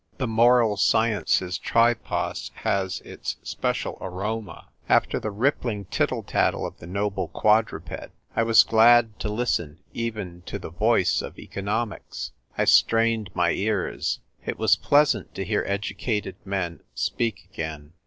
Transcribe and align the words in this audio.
'J'he 0.17 0.27
Moral 0.27 0.77
Sciences 0.77 1.59
Tripos 1.59 2.49
has 2.55 3.01
its 3.01 3.35
special 3.43 3.99
aroma. 4.01 4.69
After 4.89 5.19
the 5.19 5.29
rippling 5.29 5.85
tittle 5.85 6.23
tattle 6.23 6.65
of 6.65 6.75
the 6.79 6.87
noble 6.87 7.27
quadruped 7.27 8.07
I 8.35 8.41
was 8.41 8.63
glad 8.63 9.19
to 9.19 9.29
listen 9.31 9.77
even 9.93 10.41
to 10.47 10.57
the 10.57 10.71
voice 10.71 11.21
of 11.21 11.37
economics. 11.37 12.31
I 12.57 12.65
strained 12.65 13.29
my 13.35 13.51
ears. 13.51 14.21
It 14.43 14.57
was 14.57 14.75
pleasant 14.75 15.35
to 15.35 15.45
hear 15.45 15.63
educated 15.67 16.35
men 16.45 16.79
speak 16.95 17.47
again. 17.53 17.93